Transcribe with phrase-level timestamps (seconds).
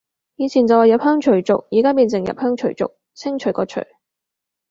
[0.35, 3.81] 以前就話入鄉隨俗，而家變成入鄉除族，清除個除